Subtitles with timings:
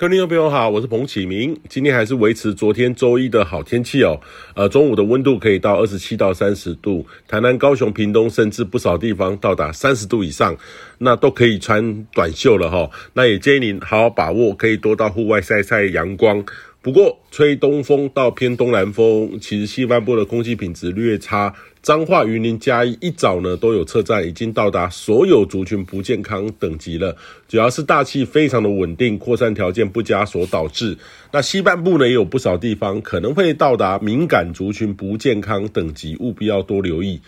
[0.00, 1.54] 各位听众朋友好，我是彭启明。
[1.68, 4.18] 今天还是维持昨天周一的好天气哦。
[4.54, 10.56] 呃，中午的温度可以到二十七到三十度，台南、高雄、屏东甚至不少地方到达三十度以上，
[10.96, 12.90] 那都可以穿短袖了哈。
[13.12, 16.42] 那也建议您好好把握，可以多到户外晒晒阳光。
[16.82, 21.54] 不过，吹东风到偏东南风，其实西半部的空气品质略差。
[21.82, 27.14] 彰化、云林、嘉义一早呢都有测站已经到达所有族群不健康等级了，
[27.48, 30.96] 主要是大气非常的稳定，扩散条件不佳所导致。
[31.32, 37.20] 那西半部呢也有不少地方可能会到达敏感族群不健康等级，务必要多留意。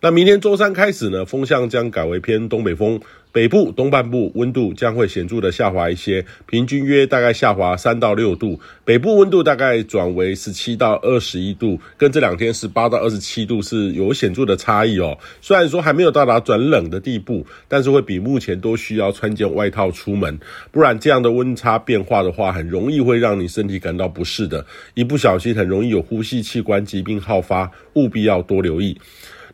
[0.00, 3.00] 那明天周三开始呢，风向将改为偏东北风，
[3.32, 15.18] 北部东半部温度将会显著的下滑一些，平均约大概下滑三到六度，北部温度大概转为十七到二十一度，跟这两天十八到二十七度是有显著的差异哦。
[15.40, 20.38] 虽然说还没有到达转冷的地步，但是会比目前都需要穿件外套出门，
[20.70, 28.96] 不然这样的温差变化的话，很容易会让你身体感到不适的，一不小心很容易有呼吸器官疾病好发，务必要多留意。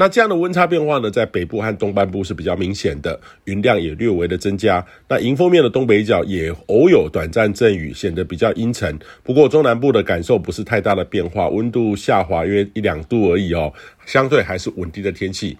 [0.00, 4.82] 那这样的温差变化呢，在北部和东半部是比较明显的，云量也略微的增加。
[5.06, 8.98] 那迎风面的东北角也偶有短暂阵雨，显得比较阴沉。
[9.22, 13.70] 不过中南部的感受不是太大的变化，温度下滑约一两度而已哦，
[14.06, 15.58] 相对还是稳定的天气。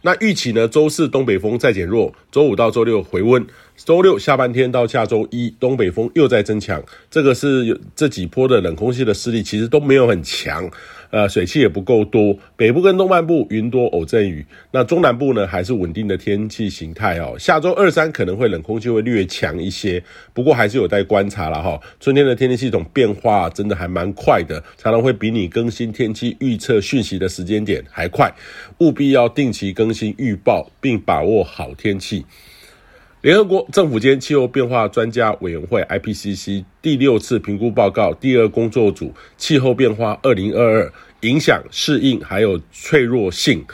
[0.00, 6.82] 那预期呢，周四东北风再减弱，周五到周六回温，周六下半天到下周一东北风又在增强。
[7.10, 10.70] 这个是这几波的冷空气的势力其实都没有很强。
[11.10, 17.36] 呃，水汽也不够多，北部跟东半部云多偶阵雨，那中南部呢还是稳定的天气形态哦。
[17.38, 21.78] 下周二三可能会冷空气会略强一些，不过还是有待观察了哈。
[22.00, 28.34] 春天的天气系统变化真的还蛮快的，常常会比你更新天气预测讯息的时间点还快，
[28.78, 32.24] 务必要定期更新预报，并把握好天气。
[33.22, 43.64] 联合国政府间气候变化专家委员会 （IPCC） 第六次评估报告第二工作组《气候变化二零二二：影响、适应还有脆弱性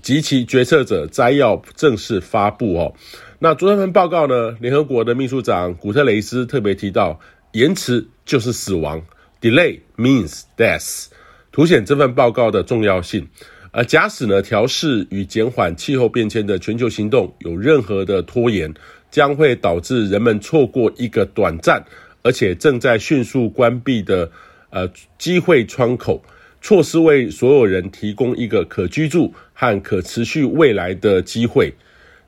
[0.00, 2.74] 及其决策者摘要》正式发布。
[2.74, 2.94] 哦，
[3.38, 7.20] 那昨天份报告呢，联合国的秘书长古特雷斯特别提到，
[7.52, 9.02] 延迟就是死亡
[9.42, 11.08] ，Delay means death，
[11.52, 13.28] 凸显这份报告的重要性。
[13.72, 18.72] 而假使呢，调试与减缓气候变迁的全球行动有任何的拖延，
[19.10, 21.84] 将会导致人们错过一个短暂
[22.22, 24.30] 而且正在迅速关闭的
[24.70, 26.22] 呃机会窗口，
[26.60, 31.72] 错失为所有人提供一个可居住和可持续未来的机会。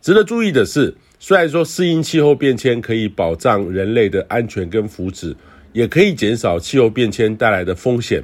[0.00, 5.34] 值得注意的是，虽然说适应气候变迁可以保障人类的安全跟福祉，
[5.72, 8.22] 也可以减少气候变迁带来的风险。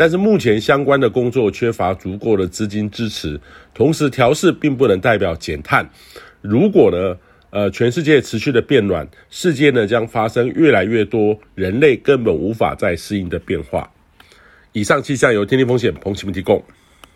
[0.00, 3.38] 但是目前相关的工作缺乏足够的资金支持，
[3.74, 5.86] 同时调试并不能代表减碳。
[6.40, 7.18] 如果呢，
[7.50, 13.92] 呃，全世界持续的变暖，世界呢将发生越来越多人类根本无法再适应的变化。
[14.72, 16.64] 以上气象由天地风险彭启明提供。